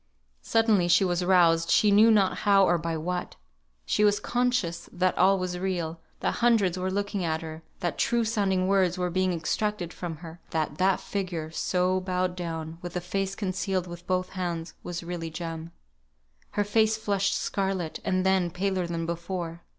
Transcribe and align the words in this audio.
Suddenly 0.41 0.87
she 0.87 1.05
was 1.05 1.23
roused, 1.23 1.69
she 1.69 1.91
knew 1.91 2.09
not 2.09 2.37
how 2.37 2.65
or 2.65 2.79
by 2.79 2.97
what. 2.97 3.35
She 3.85 4.03
was 4.03 4.19
conscious 4.19 4.89
that 4.91 5.15
all 5.15 5.37
was 5.37 5.59
real, 5.59 5.99
that 6.21 6.37
hundreds 6.41 6.75
were 6.75 6.89
looking 6.89 7.23
at 7.23 7.43
her, 7.43 7.61
that 7.81 7.99
true 7.99 8.25
sounding 8.25 8.67
words 8.67 8.97
were 8.97 9.11
being 9.11 9.31
extracted 9.31 9.93
from 9.93 10.15
her; 10.25 10.39
that 10.49 10.79
that 10.79 11.01
figure, 11.01 11.51
so 11.51 11.99
bowed 12.01 12.35
down, 12.35 12.79
with 12.81 12.95
the 12.95 12.99
face 12.99 13.35
concealed 13.35 13.87
by 13.87 13.95
both 14.07 14.29
hands, 14.29 14.73
was 14.81 15.03
really 15.03 15.29
Jem. 15.29 15.71
Her 16.57 16.63
face 16.63 16.97
flushed 16.97 17.35
scarlet, 17.35 17.99
and 18.03 18.25
then 18.25 18.49
paler 18.49 18.87
than 18.87 19.05
before. 19.05 19.61